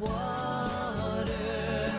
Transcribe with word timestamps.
water. 0.00 1.92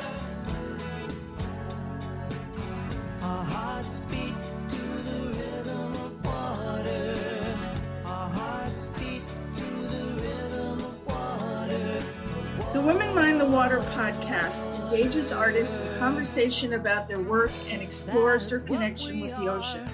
Our 3.22 3.44
hearts 3.44 4.00
beat 4.12 4.36
to 4.70 4.78
the 4.78 5.20
rhythm 5.40 5.92
of 5.94 6.26
water. 6.26 7.58
Our 8.06 8.30
hearts 8.30 8.88
beat 9.00 9.28
to 9.56 9.64
the 9.64 10.24
rhythm 10.24 10.78
of 10.80 11.08
water. 11.08 12.00
The 12.74 12.82
Women 12.82 13.16
Mind 13.16 13.42
the 13.42 13.46
Water 13.46 13.80
podcast 13.80 14.66
engages 14.84 15.32
artists 15.32 15.80
in 15.80 15.98
conversation 15.98 16.74
about 16.74 17.08
their 17.08 17.20
work 17.20 17.52
and 17.70 17.82
explores 17.82 18.50
their 18.50 18.60
connection 18.60 19.22
with 19.22 19.36
the 19.38 19.48
ocean. 19.48 19.88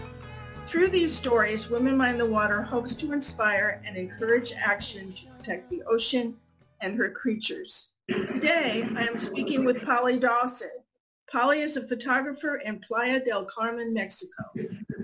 Through 0.65 0.87
these 0.87 1.15
stories, 1.15 1.69
Women 1.69 1.95
Mind 1.97 2.19
the 2.19 2.25
Water 2.25 2.61
hopes 2.61 2.95
to 2.95 3.11
inspire 3.13 3.81
and 3.85 3.95
encourage 3.95 4.53
action 4.53 5.13
to 5.13 5.27
protect 5.37 5.69
the 5.69 5.83
ocean 5.83 6.35
and 6.83 6.97
her 6.97 7.09
creatures. 7.09 7.87
Today, 8.09 8.85
I 8.97 9.07
am 9.07 9.15
speaking 9.15 9.63
with 9.63 9.85
Polly 9.85 10.19
Dawson. 10.19 10.69
Polly 11.31 11.61
is 11.61 11.77
a 11.77 11.87
photographer 11.87 12.57
in 12.57 12.81
Playa 12.81 13.23
del 13.23 13.45
Carmen, 13.45 13.93
Mexico. 13.93 14.43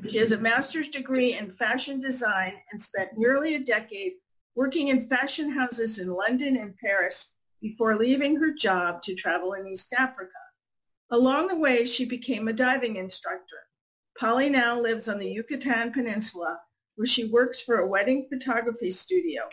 She 0.10 0.18
has 0.18 0.34
a 0.34 0.38
master's 0.38 0.90
degree 0.90 1.38
in 1.38 1.54
fashion 1.54 2.00
design 2.00 2.54
and 2.72 2.82
spent 2.82 3.18
nearly 3.18 3.56
a 3.56 3.64
decade 3.64 4.14
working 4.56 4.90
in 4.90 5.08
fashion 5.08 5.50
houses 5.50 6.00
in 6.00 6.10
London 6.10 6.58
and 6.58 6.76
Paris 6.78 7.32
before 7.62 7.96
leaving 7.96 8.36
her 8.36 8.52
job 8.54 9.02
to 9.04 9.16
travel 9.16 9.54
in 9.54 9.66
East 9.66 9.94
Africa. 9.98 10.32
Along 11.12 11.48
the 11.48 11.56
way, 11.56 11.86
she 11.86 12.06
became 12.06 12.50
a 12.50 12.54
diving 12.54 12.98
instructor. 12.98 13.58
Polly 14.20 14.50
now 14.50 14.80
lives 14.80 15.08
on 15.08 15.18
the 15.18 15.32
Yucatan 15.32 15.94
Peninsula, 15.94 16.60
where 17.00 17.08
she 17.08 17.30
works 17.30 17.62
for 17.62 17.78
a 17.78 17.88
wedding 17.88 18.28
photography 18.28 18.92
studio 18.92 19.44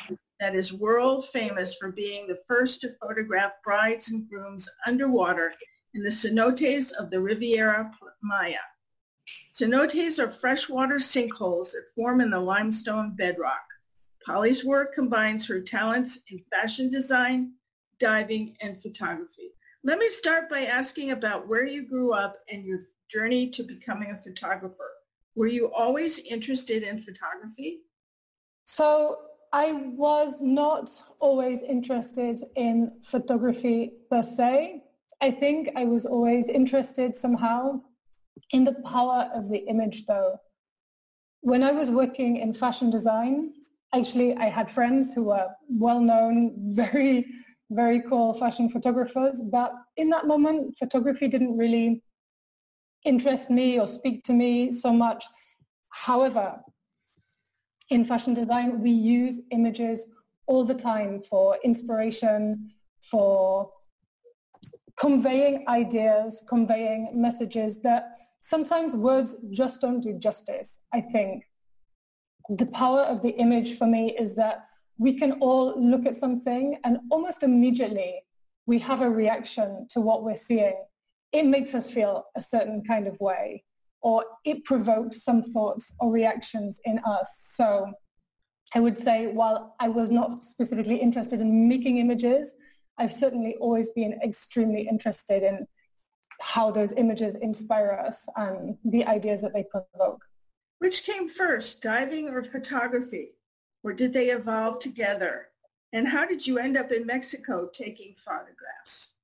that 0.40 0.56
is 0.56 0.72
world 0.72 1.28
famous 1.28 1.76
for 1.76 1.92
being 1.92 2.26
the 2.26 2.40
first 2.48 2.80
to 2.80 2.92
photograph 3.00 3.52
brides 3.62 4.10
and 4.10 4.28
grooms 4.28 4.68
underwater 4.84 5.52
in 5.94 6.02
the 6.02 6.10
cenotes 6.10 6.92
of 6.94 7.08
the 7.08 7.20
Riviera 7.20 7.88
Maya. 8.20 8.58
Cenotes 9.56 10.18
are 10.18 10.32
freshwater 10.32 10.96
sinkholes 10.96 11.70
that 11.70 11.84
form 11.94 12.20
in 12.20 12.30
the 12.30 12.40
limestone 12.40 13.14
bedrock. 13.14 13.64
Polly's 14.24 14.64
work 14.64 14.92
combines 14.92 15.46
her 15.46 15.60
talents 15.60 16.18
in 16.32 16.42
fashion 16.50 16.90
design, 16.90 17.52
diving, 18.00 18.56
and 18.60 18.82
photography. 18.82 19.52
Let 19.84 20.00
me 20.00 20.08
start 20.08 20.50
by 20.50 20.62
asking 20.62 21.12
about 21.12 21.46
where 21.46 21.64
you 21.64 21.86
grew 21.86 22.12
up 22.12 22.38
and 22.50 22.64
your 22.64 22.80
journey 23.08 23.50
to 23.50 23.62
becoming 23.62 24.10
a 24.10 24.20
photographer. 24.20 24.95
Were 25.36 25.46
you 25.46 25.70
always 25.72 26.18
interested 26.18 26.82
in 26.82 26.98
photography? 26.98 27.82
So 28.64 29.18
I 29.52 29.72
was 29.94 30.40
not 30.40 30.90
always 31.20 31.62
interested 31.62 32.42
in 32.56 32.90
photography 33.10 33.92
per 34.10 34.22
se. 34.22 34.82
I 35.20 35.30
think 35.30 35.68
I 35.76 35.84
was 35.84 36.06
always 36.06 36.48
interested 36.48 37.14
somehow 37.14 37.82
in 38.50 38.64
the 38.64 38.80
power 38.82 39.30
of 39.34 39.50
the 39.50 39.58
image 39.68 40.06
though. 40.06 40.38
When 41.42 41.62
I 41.62 41.72
was 41.72 41.90
working 41.90 42.38
in 42.38 42.54
fashion 42.54 42.90
design, 42.90 43.52
actually 43.94 44.34
I 44.36 44.46
had 44.46 44.70
friends 44.70 45.12
who 45.12 45.24
were 45.24 45.48
well-known, 45.68 46.54
very, 46.74 47.26
very 47.70 48.00
cool 48.00 48.32
fashion 48.34 48.70
photographers, 48.70 49.42
but 49.42 49.74
in 49.98 50.08
that 50.10 50.26
moment, 50.26 50.78
photography 50.78 51.28
didn't 51.28 51.58
really 51.58 52.02
interest 53.06 53.48
me 53.48 53.80
or 53.80 53.86
speak 53.86 54.22
to 54.24 54.32
me 54.32 54.70
so 54.70 54.92
much. 54.92 55.24
However, 55.90 56.60
in 57.88 58.04
fashion 58.04 58.34
design, 58.34 58.82
we 58.82 58.90
use 58.90 59.40
images 59.50 60.04
all 60.46 60.64
the 60.64 60.74
time 60.74 61.22
for 61.22 61.56
inspiration, 61.64 62.68
for 63.10 63.70
conveying 64.96 65.64
ideas, 65.68 66.42
conveying 66.48 67.10
messages 67.14 67.80
that 67.82 68.18
sometimes 68.40 68.94
words 68.94 69.36
just 69.50 69.80
don't 69.80 70.00
do 70.00 70.18
justice, 70.18 70.80
I 70.92 71.00
think. 71.00 71.44
The 72.48 72.66
power 72.66 73.00
of 73.00 73.22
the 73.22 73.30
image 73.30 73.76
for 73.76 73.86
me 73.86 74.16
is 74.18 74.34
that 74.36 74.66
we 74.98 75.14
can 75.14 75.32
all 75.40 75.74
look 75.80 76.06
at 76.06 76.16
something 76.16 76.78
and 76.84 76.98
almost 77.10 77.42
immediately 77.42 78.22
we 78.66 78.78
have 78.78 79.02
a 79.02 79.10
reaction 79.10 79.86
to 79.90 80.00
what 80.00 80.24
we're 80.24 80.36
seeing. 80.36 80.74
It 81.32 81.44
makes 81.44 81.74
us 81.74 81.88
feel 81.88 82.24
a 82.36 82.42
certain 82.42 82.82
kind 82.84 83.06
of 83.06 83.18
way 83.20 83.64
or 84.06 84.24
it 84.44 84.64
provokes 84.64 85.24
some 85.24 85.42
thoughts 85.42 85.92
or 85.98 86.12
reactions 86.12 86.80
in 86.84 87.00
us. 87.00 87.52
So 87.56 87.92
I 88.74 88.80
would 88.80 88.98
say 88.98 89.28
while 89.28 89.74
I 89.80 89.88
was 89.88 90.10
not 90.10 90.44
specifically 90.44 90.96
interested 90.96 91.40
in 91.40 91.68
making 91.68 91.98
images, 91.98 92.54
I've 92.98 93.12
certainly 93.12 93.56
always 93.56 93.90
been 93.90 94.18
extremely 94.22 94.86
interested 94.88 95.42
in 95.42 95.66
how 96.40 96.70
those 96.70 96.92
images 96.92 97.34
inspire 97.36 98.00
us 98.06 98.26
and 98.36 98.76
the 98.84 99.04
ideas 99.06 99.40
that 99.42 99.52
they 99.52 99.64
provoke. 99.64 100.22
Which 100.78 101.02
came 101.02 101.28
first, 101.28 101.82
diving 101.82 102.28
or 102.28 102.42
photography? 102.42 103.30
Or 103.82 103.92
did 103.92 104.12
they 104.12 104.30
evolve 104.30 104.78
together? 104.78 105.48
And 105.92 106.06
how 106.06 106.26
did 106.26 106.46
you 106.46 106.58
end 106.58 106.76
up 106.76 106.92
in 106.92 107.06
Mexico 107.06 107.68
taking 107.72 108.14
photographs? 108.18 109.15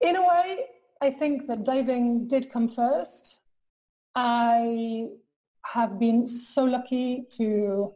In 0.00 0.16
a 0.16 0.22
way, 0.22 0.66
I 1.00 1.10
think 1.10 1.46
that 1.46 1.64
diving 1.64 2.28
did 2.28 2.50
come 2.50 2.68
first. 2.68 3.40
I 4.14 5.08
have 5.64 5.98
been 5.98 6.26
so 6.26 6.64
lucky 6.64 7.26
to 7.32 7.92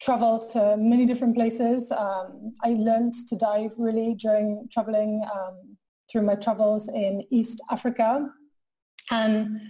travel 0.00 0.38
to 0.50 0.76
many 0.76 1.06
different 1.06 1.34
places. 1.34 1.90
Um, 1.90 2.52
I 2.62 2.70
learned 2.70 3.14
to 3.28 3.36
dive 3.36 3.72
really 3.78 4.14
during 4.14 4.68
traveling 4.72 5.24
um, 5.32 5.76
through 6.10 6.22
my 6.22 6.34
travels 6.34 6.88
in 6.88 7.22
East 7.30 7.60
Africa. 7.70 8.28
And 9.10 9.60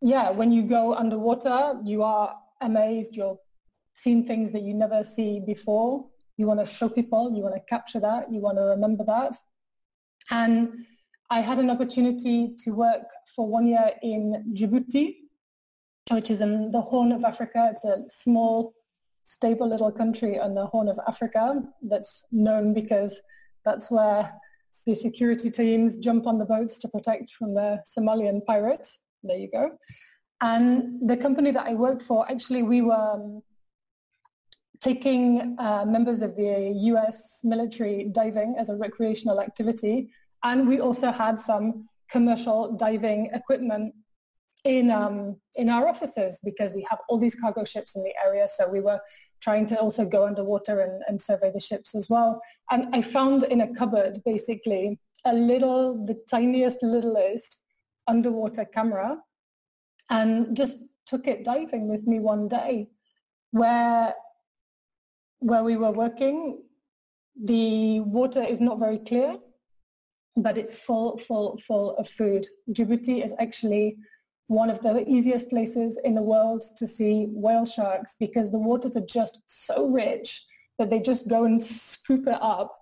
yeah, 0.00 0.30
when 0.30 0.52
you 0.52 0.62
go 0.62 0.94
underwater, 0.94 1.80
you 1.84 2.02
are 2.02 2.34
amazed. 2.60 3.16
You're 3.16 3.38
seeing 3.94 4.26
things 4.26 4.52
that 4.52 4.62
you 4.62 4.74
never 4.74 5.02
see 5.02 5.40
before. 5.40 6.06
You 6.36 6.46
want 6.46 6.60
to 6.60 6.66
show 6.66 6.88
people, 6.88 7.32
you 7.34 7.42
want 7.42 7.54
to 7.54 7.62
capture 7.68 8.00
that, 8.00 8.32
you 8.32 8.40
want 8.40 8.58
to 8.58 8.62
remember 8.62 9.04
that. 9.04 9.34
And 10.30 10.86
I 11.30 11.40
had 11.40 11.58
an 11.58 11.70
opportunity 11.70 12.54
to 12.64 12.70
work 12.72 13.08
for 13.34 13.48
one 13.48 13.66
year 13.66 13.92
in 14.02 14.54
Djibouti, 14.54 15.16
which 16.10 16.30
is 16.30 16.40
in 16.40 16.70
the 16.70 16.80
Horn 16.80 17.12
of 17.12 17.24
Africa. 17.24 17.70
It's 17.72 17.84
a 17.84 18.04
small, 18.08 18.74
stable 19.22 19.68
little 19.68 19.90
country 19.90 20.38
on 20.38 20.54
the 20.54 20.66
Horn 20.66 20.88
of 20.88 20.98
Africa 21.08 21.62
that's 21.82 22.24
known 22.30 22.74
because 22.74 23.20
that's 23.64 23.90
where 23.90 24.32
the 24.86 24.94
security 24.94 25.50
teams 25.50 25.96
jump 25.96 26.26
on 26.26 26.38
the 26.38 26.44
boats 26.44 26.78
to 26.80 26.88
protect 26.88 27.32
from 27.32 27.54
the 27.54 27.82
Somalian 27.86 28.44
pirates. 28.44 28.98
There 29.22 29.38
you 29.38 29.50
go. 29.50 29.70
And 30.42 31.08
the 31.08 31.16
company 31.16 31.52
that 31.52 31.66
I 31.66 31.74
worked 31.74 32.02
for, 32.02 32.30
actually, 32.30 32.62
we 32.62 32.82
were 32.82 33.12
um, 33.14 33.42
taking 34.80 35.56
uh, 35.58 35.86
members 35.86 36.20
of 36.20 36.36
the 36.36 36.72
US 36.92 37.40
military 37.42 38.04
diving 38.12 38.56
as 38.58 38.68
a 38.68 38.76
recreational 38.76 39.40
activity 39.40 40.10
and 40.44 40.68
we 40.68 40.78
also 40.80 41.10
had 41.10 41.40
some 41.40 41.88
commercial 42.10 42.76
diving 42.76 43.30
equipment 43.34 43.94
in 44.64 44.90
um, 44.90 45.36
in 45.56 45.68
our 45.68 45.88
offices 45.88 46.38
because 46.44 46.72
we 46.72 46.86
have 46.88 46.98
all 47.08 47.18
these 47.18 47.34
cargo 47.34 47.64
ships 47.64 47.96
in 47.96 48.02
the 48.02 48.14
area. 48.24 48.46
So 48.48 48.68
we 48.68 48.80
were 48.80 49.00
trying 49.40 49.66
to 49.66 49.78
also 49.78 50.06
go 50.06 50.26
underwater 50.26 50.80
and, 50.80 51.02
and 51.06 51.20
survey 51.20 51.50
the 51.52 51.60
ships 51.60 51.94
as 51.94 52.08
well. 52.08 52.40
And 52.70 52.94
I 52.94 53.02
found 53.02 53.42
in 53.44 53.60
a 53.62 53.74
cupboard 53.74 54.22
basically 54.24 54.98
a 55.26 55.34
little, 55.34 56.06
the 56.06 56.16
tiniest, 56.30 56.82
littlest 56.82 57.58
underwater 58.06 58.64
camera 58.64 59.18
and 60.10 60.56
just 60.56 60.78
took 61.06 61.26
it 61.26 61.44
diving 61.44 61.88
with 61.88 62.06
me 62.06 62.20
one 62.20 62.48
day 62.48 62.88
where 63.50 64.14
where 65.40 65.64
we 65.64 65.76
were 65.76 65.90
working 65.90 66.62
the 67.44 68.00
water 68.00 68.42
is 68.42 68.60
not 68.60 68.78
very 68.78 68.98
clear 68.98 69.36
but 70.36 70.58
it's 70.58 70.74
full, 70.74 71.18
full, 71.18 71.60
full 71.66 71.96
of 71.96 72.08
food. 72.08 72.46
Djibouti 72.70 73.24
is 73.24 73.34
actually 73.38 73.96
one 74.48 74.68
of 74.68 74.80
the 74.82 75.08
easiest 75.08 75.48
places 75.48 75.98
in 76.04 76.14
the 76.14 76.22
world 76.22 76.62
to 76.76 76.86
see 76.86 77.26
whale 77.30 77.64
sharks 77.64 78.16
because 78.18 78.50
the 78.50 78.58
waters 78.58 78.96
are 78.96 79.06
just 79.08 79.40
so 79.46 79.86
rich 79.86 80.44
that 80.78 80.90
they 80.90 80.98
just 80.98 81.28
go 81.28 81.44
and 81.44 81.62
scoop 81.62 82.26
it 82.26 82.38
up 82.42 82.76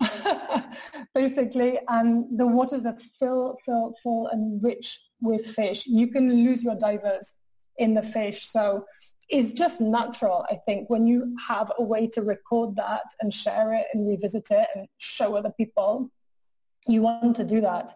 basically. 1.14 1.78
And 1.88 2.38
the 2.38 2.46
waters 2.46 2.86
are 2.86 2.96
full 3.18 3.58
full 3.64 3.94
full 4.02 4.26
and 4.28 4.62
rich 4.62 4.98
with 5.20 5.46
fish. 5.46 5.86
You 5.86 6.08
can 6.08 6.44
lose 6.44 6.64
your 6.64 6.74
divers 6.74 7.34
in 7.78 7.94
the 7.94 8.02
fish. 8.02 8.46
So 8.46 8.84
it's 9.30 9.52
just 9.52 9.80
natural 9.80 10.44
i 10.50 10.54
think 10.66 10.88
when 10.90 11.06
you 11.06 11.34
have 11.48 11.72
a 11.78 11.82
way 11.82 12.06
to 12.06 12.22
record 12.22 12.76
that 12.76 13.04
and 13.20 13.32
share 13.32 13.72
it 13.72 13.86
and 13.94 14.06
revisit 14.06 14.46
it 14.50 14.68
and 14.74 14.86
show 14.98 15.34
other 15.34 15.52
people 15.56 16.10
you 16.86 17.02
want 17.02 17.36
to 17.36 17.44
do 17.44 17.60
that. 17.60 17.92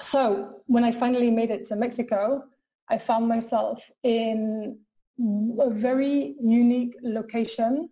So 0.00 0.62
when 0.66 0.84
I 0.84 0.92
finally 0.92 1.30
made 1.30 1.50
it 1.50 1.64
to 1.66 1.76
Mexico, 1.76 2.44
I 2.88 2.98
found 2.98 3.28
myself 3.28 3.82
in 4.02 4.78
a 5.60 5.70
very 5.70 6.34
unique 6.40 6.96
location, 7.02 7.90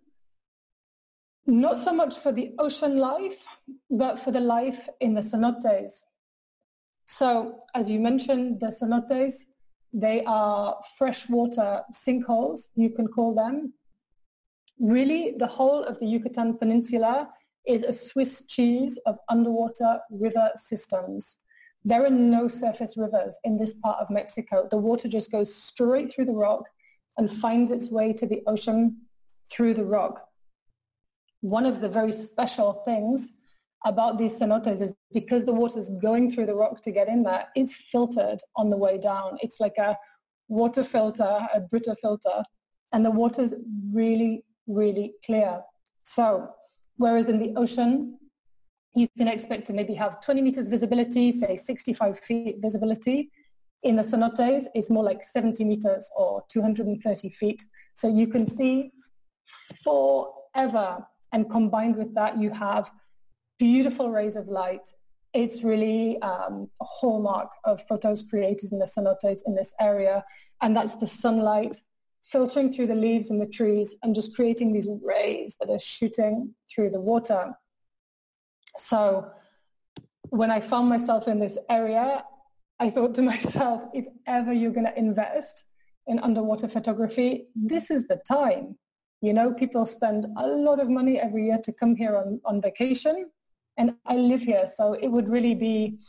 not 1.45 1.77
so 1.77 1.93
much 1.93 2.17
for 2.17 2.31
the 2.31 2.53
ocean 2.59 2.97
life, 2.97 3.45
but 3.89 4.19
for 4.19 4.31
the 4.31 4.39
life 4.39 4.89
in 4.99 5.13
the 5.13 5.21
cenotes. 5.21 6.01
So 7.05 7.59
as 7.75 7.89
you 7.89 7.99
mentioned, 7.99 8.59
the 8.59 8.67
cenotes, 8.67 9.45
they 9.93 10.23
are 10.25 10.77
freshwater 10.97 11.81
sinkholes, 11.93 12.67
you 12.75 12.89
can 12.89 13.07
call 13.07 13.33
them. 13.33 13.73
Really, 14.79 15.35
the 15.37 15.47
whole 15.47 15.83
of 15.83 15.99
the 15.99 16.05
Yucatan 16.05 16.57
Peninsula 16.57 17.29
is 17.69 17.83
a 17.83 17.93
Swiss 17.93 18.45
cheese 18.47 18.97
of 19.05 19.19
underwater 19.29 19.99
river 20.09 20.49
systems. 20.57 21.35
There 21.85 22.03
are 22.03 22.09
no 22.09 22.47
surface 22.47 22.97
rivers 22.97 23.37
in 23.43 23.57
this 23.57 23.73
part 23.73 23.99
of 24.01 24.09
Mexico. 24.09 24.67
The 24.69 24.77
water 24.77 25.07
just 25.07 25.31
goes 25.31 25.53
straight 25.53 26.11
through 26.11 26.25
the 26.25 26.33
rock 26.33 26.63
and 27.17 27.31
finds 27.31 27.69
its 27.69 27.91
way 27.91 28.11
to 28.13 28.25
the 28.25 28.41
ocean 28.47 28.97
through 29.51 29.75
the 29.75 29.85
rock. 29.85 30.25
One 31.41 31.65
of 31.65 31.79
the 31.79 31.87
very 31.87 32.11
special 32.11 32.81
things 32.85 33.35
about 33.85 34.17
these 34.17 34.37
cenotes 34.37 34.81
is 34.81 34.91
because 35.13 35.45
the 35.45 35.53
water 35.53 35.79
is 35.79 35.91
going 36.01 36.31
through 36.31 36.47
the 36.47 36.55
rock 36.55 36.81
to 36.81 36.91
get 36.91 37.07
in 37.07 37.21
there, 37.21 37.47
it's 37.55 37.73
filtered 37.91 38.39
on 38.55 38.71
the 38.71 38.77
way 38.77 38.97
down. 38.97 39.37
It's 39.41 39.59
like 39.59 39.77
a 39.77 39.95
water 40.47 40.83
filter, 40.83 41.47
a 41.53 41.61
Brita 41.61 41.95
filter, 42.01 42.43
and 42.93 43.05
the 43.05 43.11
water 43.11 43.43
is 43.43 43.55
really, 43.93 44.43
really 44.67 45.13
clear. 45.23 45.61
So 46.03 46.49
whereas 46.99 47.29
in 47.29 47.39
the 47.39 47.53
ocean, 47.55 48.19
you 48.93 49.07
can 49.17 49.27
expect 49.27 49.65
to 49.67 49.73
maybe 49.73 49.93
have 49.93 50.21
20 50.21 50.41
meters 50.41 50.67
visibility, 50.67 51.31
say 51.31 51.55
65 51.55 52.19
feet 52.19 52.57
visibility. 52.59 53.31
In 53.83 53.95
the 53.95 54.03
cenotes, 54.03 54.65
it's 54.75 54.89
more 54.89 55.03
like 55.03 55.23
70 55.23 55.63
meters 55.63 56.09
or 56.15 56.43
230 56.49 57.29
feet. 57.29 57.63
So 57.95 58.09
you 58.09 58.27
can 58.27 58.45
see 58.45 58.91
forever. 59.83 61.07
And 61.31 61.49
combined 61.49 61.95
with 61.95 62.13
that, 62.15 62.37
you 62.37 62.51
have 62.51 62.91
beautiful 63.59 64.11
rays 64.11 64.35
of 64.35 64.49
light. 64.49 64.85
It's 65.33 65.63
really 65.63 66.21
um, 66.21 66.69
a 66.81 66.85
hallmark 66.85 67.49
of 67.63 67.81
photos 67.87 68.23
created 68.23 68.73
in 68.73 68.79
the 68.79 68.85
cenotes 68.85 69.39
in 69.45 69.55
this 69.55 69.73
area. 69.79 70.25
And 70.61 70.75
that's 70.75 70.95
the 70.95 71.07
sunlight 71.07 71.77
filtering 72.31 72.71
through 72.71 72.87
the 72.87 72.95
leaves 72.95 73.29
and 73.29 73.41
the 73.41 73.47
trees 73.47 73.95
and 74.03 74.13
just 74.13 74.35
creating 74.35 74.71
these 74.71 74.87
rays 75.03 75.57
that 75.59 75.69
are 75.69 75.79
shooting 75.79 76.53
through 76.73 76.89
the 76.89 77.01
water. 77.01 77.53
So 78.77 79.31
when 80.29 80.51
I 80.51 80.59
found 80.59 80.89
myself 80.89 81.27
in 81.27 81.39
this 81.39 81.57
area, 81.69 82.23
I 82.79 82.89
thought 82.89 83.15
to 83.15 83.21
myself, 83.33 83.83
if 83.93 84.05
ever 84.27 84.53
you're 84.53 84.71
going 84.71 84.85
to 84.85 84.97
invest 84.97 85.63
in 86.07 86.19
underwater 86.19 86.67
photography, 86.67 87.47
this 87.55 87.91
is 87.91 88.07
the 88.07 88.21
time. 88.27 88.77
You 89.21 89.33
know, 89.33 89.53
people 89.53 89.85
spend 89.85 90.27
a 90.37 90.47
lot 90.47 90.79
of 90.79 90.89
money 90.89 91.19
every 91.19 91.45
year 91.47 91.59
to 91.63 91.73
come 91.73 91.95
here 91.95 92.15
on, 92.15 92.39
on 92.45 92.61
vacation 92.61 93.29
and 93.77 93.95
I 94.05 94.15
live 94.15 94.41
here. 94.41 94.67
So 94.67 94.93
it 94.93 95.07
would 95.07 95.27
really 95.27 95.55
be, 95.55 95.99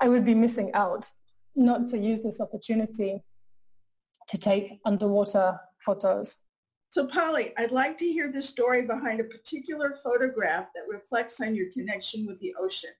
I 0.00 0.08
would 0.08 0.24
be 0.24 0.34
missing 0.34 0.70
out 0.74 1.10
not 1.54 1.88
to 1.88 1.98
use 1.98 2.22
this 2.22 2.40
opportunity 2.40 3.22
to 4.28 4.38
take 4.38 4.80
underwater 4.84 5.58
photos. 5.78 6.36
So 6.90 7.06
Polly, 7.06 7.52
I'd 7.58 7.72
like 7.72 7.98
to 7.98 8.06
hear 8.06 8.30
the 8.32 8.42
story 8.42 8.86
behind 8.86 9.20
a 9.20 9.24
particular 9.24 9.96
photograph 10.02 10.68
that 10.74 10.88
reflects 10.88 11.40
on 11.40 11.54
your 11.54 11.70
connection 11.72 12.26
with 12.26 12.40
the 12.40 12.54
ocean. 12.58 12.90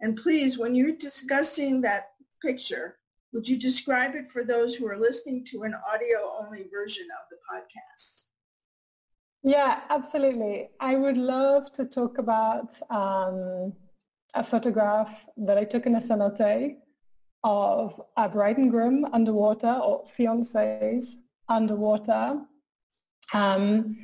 And 0.00 0.16
please, 0.16 0.58
when 0.58 0.74
you're 0.74 0.96
discussing 0.96 1.80
that 1.82 2.08
picture, 2.42 2.98
would 3.32 3.48
you 3.48 3.56
describe 3.56 4.14
it 4.14 4.30
for 4.30 4.44
those 4.44 4.74
who 4.74 4.86
are 4.88 4.98
listening 4.98 5.44
to 5.50 5.62
an 5.62 5.74
audio-only 5.92 6.66
version 6.72 7.06
of 7.12 7.28
the 7.30 7.36
podcast? 7.50 8.24
Yeah, 9.42 9.80
absolutely. 9.88 10.68
I 10.80 10.96
would 10.96 11.16
love 11.16 11.72
to 11.72 11.84
talk 11.84 12.18
about 12.18 12.74
um, 12.90 13.72
a 14.34 14.44
photograph 14.44 15.10
that 15.36 15.56
I 15.56 15.64
took 15.64 15.86
in 15.86 15.94
a 15.94 16.00
cenote 16.00 16.76
of 17.42 18.00
a 18.16 18.28
bride 18.28 18.58
and 18.58 18.70
groom 18.70 19.06
underwater 19.12 19.72
or 19.72 20.04
fiancés 20.04 21.14
underwater. 21.48 22.40
Um, 23.32 23.96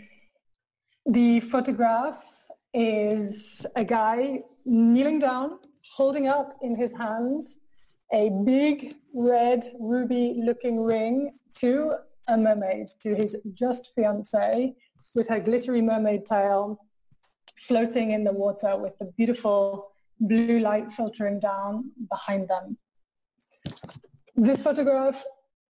the 1.07 1.41
photograph 1.41 2.25
is 2.73 3.65
a 3.77 3.85
guy 3.85 4.43
kneeling 4.65 5.19
down, 5.19 5.59
holding 5.95 6.27
up 6.29 6.57
in 6.63 6.75
his 6.75 6.93
hands 6.93 7.59
a 8.13 8.31
big 8.45 8.95
red 9.15 9.65
ruby 9.81 10.35
looking 10.37 10.81
ring 10.81 11.31
to 11.57 11.97
a 12.29 12.37
mermaid, 12.37 12.89
to 13.01 13.15
his 13.15 13.37
just 13.55 13.91
fiancée 13.97 14.75
with 15.15 15.29
her 15.29 15.41
glittery 15.41 15.83
mermaid 15.83 16.25
tail 16.25 16.79
floating 17.57 18.13
in 18.13 18.23
the 18.23 18.33
water 18.33 18.77
with 18.77 18.97
the 18.99 19.07
beautiful 19.17 19.91
blue 20.21 20.61
light 20.61 20.91
filtering 20.93 21.41
down 21.41 21.91
behind 22.11 22.49
them. 22.49 22.77
This 24.37 24.61
photograph 24.61 25.25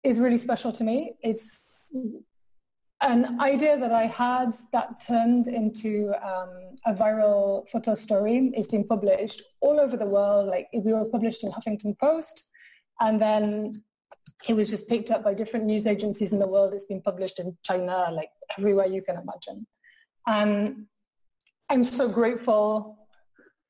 is 0.03 0.19
really 0.19 0.37
special 0.37 0.71
to 0.71 0.85
me. 0.85 1.15
It's 1.21 1.91
an 3.01 3.39
idea 3.41 3.77
that 3.77 3.91
I 3.91 4.03
had 4.03 4.55
that 4.71 5.05
turned 5.05 5.47
into 5.47 6.13
um, 6.25 6.49
a 6.85 6.93
viral 6.93 7.67
photo 7.69 7.93
story. 7.93 8.51
It's 8.55 8.69
been 8.69 8.85
published 8.85 9.43
all 9.59 9.81
over 9.81 9.97
the 9.97 10.05
world. 10.05 10.47
Like 10.47 10.67
we 10.73 10.93
were 10.93 11.03
published 11.03 11.43
in 11.43 11.51
Huffington 11.51 11.99
Post, 11.99 12.45
and 13.01 13.21
then 13.21 13.73
it 14.47 14.55
was 14.55 14.69
just 14.69 14.87
picked 14.87 15.11
up 15.11 15.25
by 15.25 15.33
different 15.33 15.65
news 15.65 15.85
agencies 15.85 16.31
in 16.31 16.39
the 16.39 16.47
world. 16.47 16.73
It's 16.73 16.85
been 16.85 17.01
published 17.01 17.39
in 17.39 17.57
China, 17.63 18.07
like 18.13 18.29
everywhere 18.57 18.87
you 18.87 19.01
can 19.01 19.17
imagine. 19.17 19.67
And 20.25 20.85
I'm 21.69 21.83
so 21.83 22.07
grateful 22.07 22.97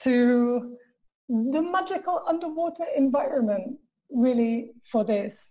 to 0.04 0.78
the 1.30 1.62
magical 1.64 2.22
underwater 2.28 2.86
environment 2.96 3.80
really 4.14 4.72
for 4.90 5.04
this. 5.04 5.50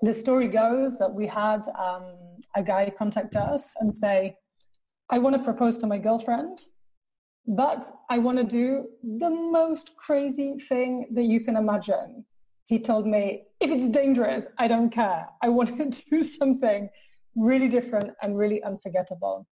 The 0.00 0.14
story 0.14 0.48
goes 0.48 0.98
that 0.98 1.12
we 1.12 1.26
had 1.26 1.62
um, 1.78 2.14
a 2.56 2.62
guy 2.62 2.90
contact 2.90 3.36
us 3.36 3.74
and 3.80 3.94
say, 3.94 4.36
I 5.10 5.18
want 5.18 5.36
to 5.36 5.42
propose 5.42 5.76
to 5.78 5.86
my 5.86 5.98
girlfriend, 5.98 6.58
but 7.46 7.84
I 8.10 8.18
want 8.18 8.38
to 8.38 8.44
do 8.44 8.88
the 9.02 9.30
most 9.30 9.96
crazy 9.96 10.56
thing 10.68 11.06
that 11.12 11.24
you 11.24 11.40
can 11.40 11.56
imagine. 11.56 12.24
He 12.64 12.78
told 12.78 13.06
me, 13.06 13.44
if 13.60 13.70
it's 13.70 13.88
dangerous, 13.88 14.46
I 14.58 14.68
don't 14.68 14.90
care. 14.90 15.26
I 15.42 15.48
want 15.48 15.76
to 15.76 16.02
do 16.10 16.22
something 16.22 16.88
really 17.36 17.68
different 17.68 18.12
and 18.22 18.36
really 18.36 18.62
unforgettable. 18.62 19.46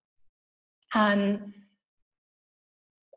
And 0.94 1.52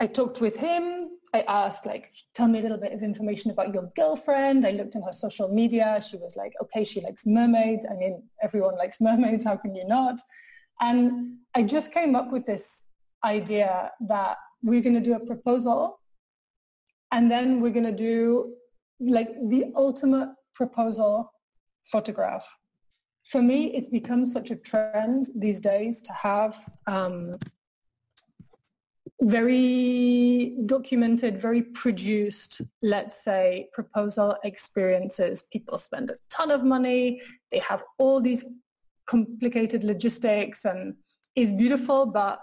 I 0.01 0.07
talked 0.07 0.41
with 0.41 0.55
him 0.55 1.13
I 1.35 1.41
asked 1.47 1.87
like, 1.87 2.11
tell 2.35 2.47
me 2.47 2.59
a 2.59 2.61
little 2.61 2.77
bit 2.77 2.93
of 2.93 3.01
information 3.01 3.49
about 3.49 3.73
your 3.73 3.91
girlfriend. 3.95 4.67
I 4.67 4.71
looked 4.71 4.93
in 4.93 5.01
her 5.01 5.11
social 5.11 5.47
media. 5.47 5.99
She 6.07 6.17
was 6.17 6.35
like, 6.35 6.53
okay, 6.61 6.83
she 6.83 7.01
likes 7.01 7.25
mermaids. 7.25 7.87
I 7.89 7.95
mean, 7.95 8.21
everyone 8.43 8.77
likes 8.77 9.01
mermaids. 9.01 9.43
How 9.43 9.55
can 9.55 9.73
you 9.73 9.85
not? 9.87 10.19
And 10.79 11.37
I 11.55 11.63
just 11.63 11.91
came 11.91 12.15
up 12.15 12.31
with 12.31 12.45
this 12.45 12.83
idea 13.23 13.91
that 14.07 14.37
we're 14.61 14.81
going 14.81 14.93
to 14.93 15.01
do 15.01 15.15
a 15.15 15.19
proposal 15.19 15.99
and 17.11 17.31
then 17.31 17.61
we're 17.61 17.71
going 17.71 17.85
to 17.85 17.91
do 17.91 18.53
like 18.99 19.29
the 19.49 19.71
ultimate 19.75 20.29
proposal 20.53 21.33
photograph. 21.91 22.45
For 23.31 23.41
me, 23.41 23.73
it's 23.73 23.89
become 23.89 24.25
such 24.27 24.51
a 24.51 24.55
trend 24.55 25.29
these 25.35 25.59
days 25.59 26.01
to 26.01 26.13
have 26.13 26.55
um, 26.85 27.31
very 29.23 30.55
documented, 30.65 31.41
very 31.41 31.61
produced, 31.61 32.61
let's 32.81 33.23
say, 33.23 33.69
proposal 33.73 34.35
experiences. 34.43 35.45
People 35.51 35.77
spend 35.77 36.09
a 36.09 36.15
ton 36.29 36.51
of 36.51 36.63
money. 36.63 37.21
They 37.51 37.59
have 37.59 37.83
all 37.99 38.19
these 38.19 38.45
complicated 39.05 39.83
logistics 39.83 40.65
and 40.65 40.95
is 41.35 41.51
beautiful, 41.51 42.05
but 42.05 42.41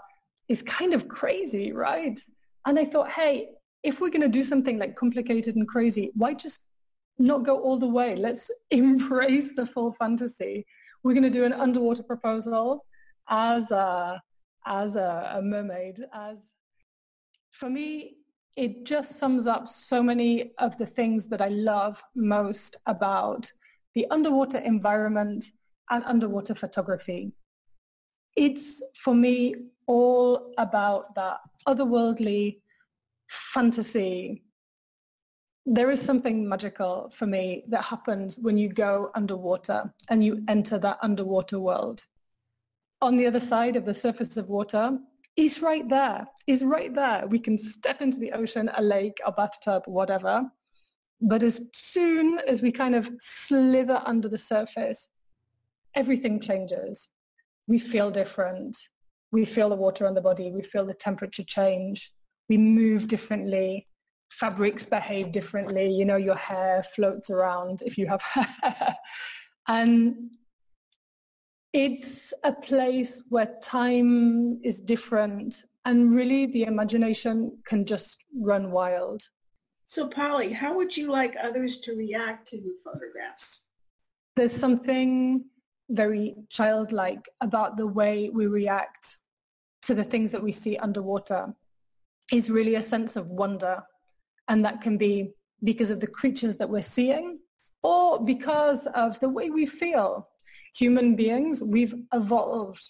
is 0.49 0.61
kind 0.61 0.93
of 0.93 1.07
crazy, 1.07 1.71
right? 1.71 2.19
And 2.65 2.77
I 2.77 2.85
thought, 2.85 3.09
hey, 3.11 3.49
if 3.83 4.01
we're 4.01 4.09
going 4.09 4.21
to 4.21 4.27
do 4.27 4.43
something 4.43 4.77
like 4.77 4.95
complicated 4.95 5.55
and 5.55 5.67
crazy, 5.67 6.11
why 6.15 6.33
just 6.33 6.61
not 7.17 7.45
go 7.45 7.59
all 7.59 7.77
the 7.77 7.87
way? 7.87 8.13
Let's 8.13 8.51
embrace 8.71 9.53
the 9.55 9.65
full 9.65 9.93
fantasy. 9.93 10.65
We're 11.03 11.13
going 11.13 11.23
to 11.23 11.29
do 11.29 11.45
an 11.45 11.53
underwater 11.53 12.03
proposal 12.03 12.85
as 13.29 13.71
a, 13.71 14.21
as 14.65 14.95
a, 14.95 15.33
a 15.35 15.41
mermaid, 15.41 16.05
as 16.13 16.37
for 17.51 17.69
me, 17.69 18.17
it 18.57 18.85
just 18.85 19.17
sums 19.17 19.47
up 19.47 19.67
so 19.67 20.03
many 20.03 20.51
of 20.57 20.77
the 20.77 20.85
things 20.85 21.27
that 21.29 21.41
I 21.41 21.47
love 21.49 22.01
most 22.15 22.75
about 22.85 23.51
the 23.95 24.07
underwater 24.09 24.57
environment 24.59 25.45
and 25.89 26.03
underwater 26.05 26.55
photography. 26.55 27.33
It's 28.35 28.81
for 28.95 29.13
me 29.13 29.55
all 29.87 30.53
about 30.57 31.15
that 31.15 31.39
otherworldly 31.67 32.61
fantasy. 33.27 34.43
There 35.65 35.91
is 35.91 36.01
something 36.01 36.47
magical 36.47 37.11
for 37.15 37.25
me 37.25 37.63
that 37.69 37.83
happens 37.83 38.37
when 38.37 38.57
you 38.57 38.69
go 38.69 39.11
underwater 39.15 39.83
and 40.09 40.23
you 40.23 40.43
enter 40.47 40.77
that 40.79 40.99
underwater 41.01 41.59
world. 41.59 42.05
On 43.01 43.17
the 43.17 43.27
other 43.27 43.39
side 43.39 43.75
of 43.75 43.85
the 43.85 43.93
surface 43.93 44.37
of 44.37 44.49
water 44.49 44.97
is 45.35 45.61
right 45.61 45.87
there, 45.87 46.27
is 46.47 46.63
right 46.63 46.93
there. 46.93 47.25
We 47.27 47.39
can 47.39 47.57
step 47.57 48.01
into 48.01 48.19
the 48.19 48.31
ocean, 48.33 48.69
a 48.75 48.81
lake, 48.81 49.19
a 49.25 49.31
bathtub, 49.31 49.83
whatever. 49.85 50.43
But 51.21 51.43
as 51.43 51.61
soon 51.73 52.39
as 52.47 52.61
we 52.61 52.71
kind 52.71 52.95
of 52.95 53.09
slither 53.19 54.01
under 54.05 54.27
the 54.27 54.37
surface, 54.37 55.07
everything 55.95 56.39
changes. 56.39 57.07
We 57.67 57.79
feel 57.79 58.11
different. 58.11 58.75
We 59.31 59.45
feel 59.45 59.69
the 59.69 59.75
water 59.75 60.07
on 60.07 60.15
the 60.15 60.21
body. 60.21 60.51
We 60.51 60.63
feel 60.63 60.85
the 60.85 60.93
temperature 60.93 61.43
change. 61.43 62.11
We 62.49 62.57
move 62.57 63.07
differently. 63.07 63.85
Fabrics 64.31 64.85
behave 64.85 65.31
differently. 65.31 65.89
You 65.91 66.05
know, 66.05 66.17
your 66.17 66.35
hair 66.35 66.83
floats 66.95 67.29
around 67.29 67.81
if 67.85 67.97
you 67.97 68.07
have 68.07 68.21
hair. 68.21 68.95
and 69.67 70.31
it's 71.73 72.33
a 72.43 72.51
place 72.51 73.21
where 73.29 73.55
time 73.61 74.59
is 74.63 74.81
different 74.81 75.63
and 75.85 76.13
really 76.13 76.45
the 76.47 76.63
imagination 76.63 77.57
can 77.65 77.85
just 77.85 78.17
run 78.35 78.71
wild. 78.71 79.21
So 79.85 80.07
Polly, 80.07 80.53
how 80.53 80.75
would 80.75 80.95
you 80.95 81.09
like 81.09 81.35
others 81.41 81.79
to 81.81 81.95
react 81.95 82.47
to 82.49 82.57
your 82.57 82.75
photographs? 82.83 83.61
There's 84.35 84.51
something 84.51 85.45
very 85.89 86.35
childlike 86.49 87.27
about 87.41 87.77
the 87.77 87.87
way 87.87 88.29
we 88.29 88.47
react 88.47 89.17
to 89.81 89.93
the 89.93 90.03
things 90.03 90.31
that 90.31 90.43
we 90.43 90.51
see 90.51 90.77
underwater 90.77 91.53
is 92.31 92.49
really 92.49 92.75
a 92.75 92.81
sense 92.81 93.15
of 93.15 93.27
wonder. 93.27 93.81
And 94.47 94.63
that 94.63 94.81
can 94.81 94.97
be 94.97 95.33
because 95.63 95.91
of 95.91 95.99
the 95.99 96.07
creatures 96.07 96.57
that 96.57 96.69
we're 96.69 96.81
seeing 96.81 97.39
or 97.83 98.23
because 98.23 98.87
of 98.87 99.19
the 99.19 99.29
way 99.29 99.49
we 99.49 99.65
feel. 99.65 100.29
Human 100.75 101.15
beings, 101.15 101.61
we've 101.61 101.93
evolved 102.13 102.89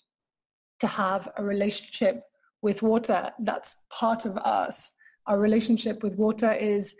to 0.80 0.88
have 0.88 1.30
a 1.38 1.44
relationship 1.44 2.24
with 2.62 2.82
water. 2.82 3.32
That's 3.40 3.76
part 3.92 4.26
of 4.26 4.38
us. 4.38 4.92
Our 5.28 5.40
relationship 5.40 6.04
with 6.04 6.16
water 6.16 6.52
is 6.54 6.94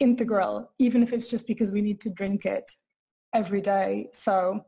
integral, 0.00 0.70
even 0.78 1.02
if 1.02 1.12
it's 1.12 1.26
just 1.26 1.46
because 1.46 1.70
we 1.70 1.82
need 1.82 2.00
to 2.00 2.10
drink 2.10 2.44
it 2.44 2.70
every 3.34 3.60
day. 3.60 4.08
So 4.12 4.64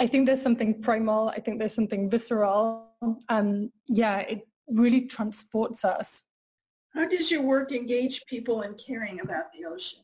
I 0.00 0.06
think 0.06 0.26
there's 0.26 0.42
something 0.42 0.80
primal. 0.80 1.28
I 1.28 1.40
think 1.40 1.58
there's 1.58 1.74
something 1.74 2.10
visceral. 2.10 2.88
And 3.28 3.70
yeah, 3.86 4.20
it 4.20 4.48
really 4.68 5.02
transports 5.02 5.84
us. 5.84 6.22
How 6.94 7.06
does 7.06 7.30
your 7.30 7.42
work 7.42 7.70
engage 7.72 8.24
people 8.26 8.62
in 8.62 8.74
caring 8.74 9.20
about 9.20 9.52
the 9.52 9.66
ocean? 9.66 10.00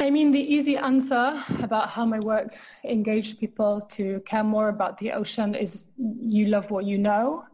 I 0.00 0.08
mean, 0.08 0.32
the 0.32 0.40
easy 0.40 0.78
answer 0.78 1.44
about 1.60 1.90
how 1.90 2.06
my 2.06 2.18
work 2.18 2.56
engaged 2.84 3.38
people 3.38 3.82
to 3.82 4.20
care 4.20 4.42
more 4.42 4.70
about 4.70 4.96
the 4.96 5.12
ocean 5.12 5.54
is 5.54 5.84
you 5.98 6.46
love 6.46 6.70
what 6.70 6.86
you 6.86 6.96
know. 6.96 7.44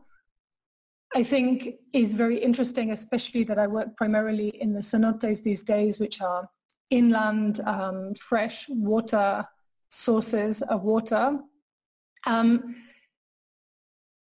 I 1.13 1.25
think 1.25 1.75
is 1.93 2.15
very 2.15 2.39
interesting, 2.39 2.93
especially 2.93 3.43
that 3.45 3.59
I 3.59 3.67
work 3.67 3.97
primarily 3.97 4.49
in 4.61 4.73
the 4.73 4.81
cenotes 4.81 5.43
these 5.43 5.65
days, 5.65 5.99
which 5.99 6.21
are 6.21 6.49
inland 6.91 7.61
um, 7.67 8.15
fresh 8.15 8.67
water 8.69 9.45
sources 9.89 10.63
of 10.63 10.85
water. 10.85 11.41
Um, 12.27 12.77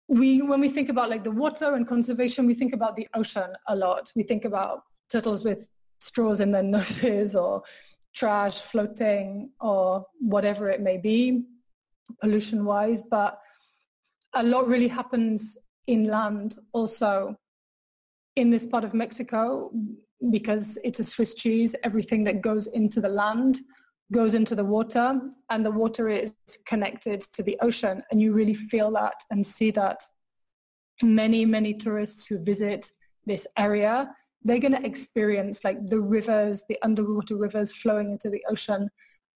we, 0.07 0.43
when 0.43 0.61
we 0.61 0.69
think 0.69 0.91
about 0.91 1.11
like 1.11 1.25
the 1.25 1.31
water 1.33 1.75
and 1.75 1.89
conservation, 1.89 2.47
we 2.47 2.55
think 2.55 2.73
about 2.73 2.95
the 2.95 3.09
ocean 3.15 3.53
a 3.67 3.75
lot. 3.75 4.13
We 4.15 4.23
think 4.23 4.45
about 4.45 4.83
turtles 5.11 5.43
with 5.43 5.67
straws 5.99 6.41
in 6.41 6.53
their 6.53 6.63
noses 6.79 7.35
or 7.35 7.63
trash 8.15 8.61
floating 8.61 9.51
or 9.61 10.05
whatever 10.21 10.69
it 10.69 10.81
may 10.81 10.99
be, 10.99 11.45
pollution-wise. 12.21 13.03
But 13.03 13.39
a 14.35 14.43
lot 14.43 14.67
really 14.69 14.89
happens 14.89 15.57
inland 15.87 16.57
also 16.73 17.37
in 18.37 18.51
this 18.51 18.67
part 18.67 18.85
of 18.85 18.95
Mexico 18.95 19.71
because 20.31 20.79
it's 20.85 21.01
a 21.01 21.05
Swiss 21.05 21.35
cheese. 21.35 21.75
Everything 21.83 22.25
that 22.25 22.41
goes 22.41 22.67
into 22.69 23.01
the 23.01 23.09
land 23.09 23.61
goes 24.13 24.35
into 24.35 24.55
the 24.55 24.65
water 24.65 25.21
and 25.51 25.65
the 25.65 25.71
water 25.71 26.09
is 26.09 26.35
connected 26.67 27.21
to 27.21 27.43
the 27.43 27.59
ocean 27.61 28.03
and 28.11 28.21
you 28.21 28.33
really 28.33 28.55
feel 28.55 28.91
that 28.91 29.15
and 29.31 29.45
see 29.45 29.71
that 29.71 30.01
many 31.03 31.45
many 31.47 31.73
tourists 31.73 32.27
who 32.27 32.39
visit 32.39 32.91
this 33.25 33.47
area 33.57 34.15
they're 34.45 34.59
going 34.59 34.77
to 34.77 34.87
experience 34.87 35.65
like 35.65 35.87
the 35.87 36.01
rivers 36.01 36.65
the 36.69 36.79
underwater 36.83 37.37
rivers 37.37 37.73
flowing 37.73 38.13
into 38.13 38.31
the 38.31 38.45
ocean. 38.49 38.89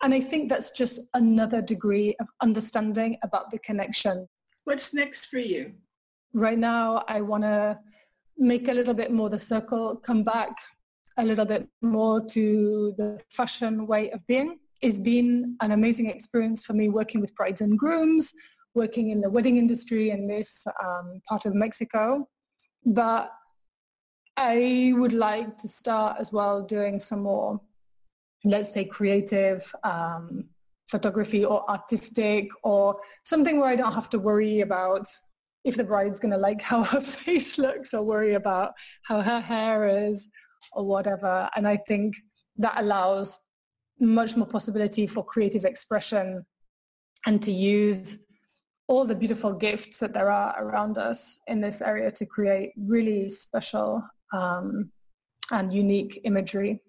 And 0.03 0.13
i 0.13 0.21
think 0.21 0.49
that's 0.49 0.71
just 0.71 1.01
another 1.15 1.63
degree 1.63 2.15
of 2.21 2.27
understanding 2.43 3.17
about 3.23 3.51
the 3.51 3.59
connection. 3.61 4.29
What's 4.65 4.93
next 4.93 5.27
for 5.27 5.39
you? 5.39 5.73
Right 6.33 6.59
now 6.59 7.05
i 7.09 7.21
want 7.21 7.45
to 7.45 7.79
make 8.39 8.69
a 8.69 8.73
little 8.73 8.95
bit 8.95 9.11
more 9.11 9.31
the 9.31 9.39
circle 9.39 9.97
come 9.97 10.23
back 10.23 10.55
a 11.19 11.25
little 11.25 11.45
bit 11.45 11.67
more 11.83 12.25
to 12.27 12.95
the 12.99 13.21
fashion 13.31 13.87
way 13.87 14.11
of 14.11 14.27
being. 14.27 14.59
It's 14.83 14.99
been 14.99 15.57
an 15.63 15.73
amazing 15.73 16.11
experience 16.11 16.63
for 16.63 16.75
me 16.75 16.89
working 16.89 17.21
with 17.21 17.35
brides 17.35 17.63
and 17.63 17.79
grooms, 17.79 18.33
working 18.75 19.11
in 19.11 19.21
the 19.21 19.31
wedding 19.31 19.57
industry 19.57 20.11
in 20.11 20.27
this 20.29 20.65
um, 20.85 21.21
part 21.27 21.47
of 21.47 21.55
Mexico. 21.55 22.29
But 22.85 23.33
I 24.37 24.93
would 24.97 25.15
like 25.15 25.57
to 25.59 25.69
start 25.69 26.17
as 26.21 26.31
well 26.31 26.63
doing 26.63 27.01
some 27.01 27.23
more, 27.23 27.61
let's 28.45 28.73
say, 28.73 28.85
creative 28.85 29.75
um, 29.83 30.45
photography 30.89 31.45
or 31.45 31.69
artistic 31.71 32.51
or 32.63 33.01
something 33.25 33.59
where 33.59 33.71
I 33.71 33.77
don't 33.77 33.95
have 33.95 34.11
to 34.11 34.19
worry 34.19 34.61
about 34.61 35.07
if 35.65 35.77
the 35.77 35.85
bride's 35.85 36.21
going 36.21 36.33
to 36.33 36.39
like 36.39 36.61
how 36.61 36.85
her 36.85 37.01
face 37.25 37.57
looks 37.57 37.95
or 37.95 38.03
worry 38.03 38.35
about 38.35 38.73
how 39.03 39.23
her 39.23 39.41
hair 39.41 39.87
is 39.87 40.29
or 40.73 40.85
whatever. 40.85 41.49
And 41.57 41.67
I 41.67 41.79
think 41.79 42.15
that 42.59 42.75
allows 42.77 43.39
much 43.99 44.37
more 44.37 44.47
possibility 44.47 45.07
for 45.07 45.25
creative 45.25 45.65
expression 45.65 46.45
and 47.27 47.43
to 47.43 47.51
use 47.51 48.19
all 48.87 49.05
the 49.05 49.15
beautiful 49.15 49.53
gifts 49.53 49.99
that 49.99 50.13
there 50.13 50.31
are 50.31 50.55
around 50.63 50.99
us 50.99 51.39
in 51.49 51.61
this 51.61 51.81
area 51.81 52.11
to 52.13 52.27
create 52.27 52.73
really 52.77 53.29
special 53.29 54.03
um, 54.33 54.91
and 55.51 55.73
unique 55.73 56.21
imagery. 56.25 56.81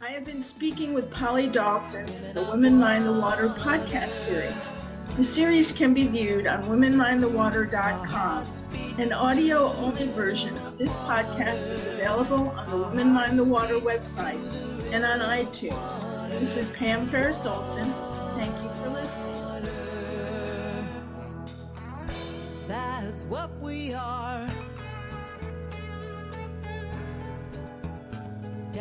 I 0.00 0.08
have 0.08 0.24
been 0.24 0.42
speaking 0.42 0.94
with 0.94 1.10
Polly 1.10 1.46
Dawson, 1.46 2.06
the 2.34 2.42
Women 2.42 2.78
Mind 2.78 3.06
the 3.06 3.12
Water 3.12 3.48
podcast 3.48 4.08
series. 4.10 4.74
The 5.16 5.22
series 5.22 5.70
can 5.70 5.94
be 5.94 6.08
viewed 6.08 6.46
on 6.46 6.62
womenmindthewater.com. 6.64 8.46
An 8.98 9.12
audio-only 9.12 10.08
version 10.08 10.54
of 10.66 10.76
this 10.76 10.96
podcast 10.96 11.70
is 11.70 11.86
available 11.86 12.48
on 12.48 12.66
the 12.68 12.78
Women 12.78 13.12
Mind 13.12 13.38
the 13.38 13.44
Water 13.44 13.78
website 13.78 14.40
and 14.92 15.04
on 15.04 15.20
iTunes. 15.20 16.30
This 16.30 16.56
is 16.56 16.68
Pam 16.70 17.08
Ferris 17.10 17.46
Olson. 17.46 17.84
Thank 18.34 18.60
you 18.62 18.74
for 18.74 18.88
listening. 18.88 19.32
That's 22.66 23.22
what 23.24 23.50
we 23.60 23.94
are. 23.94 24.48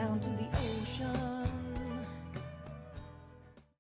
down 0.02 0.20
to 0.20 0.30
the 0.32 0.41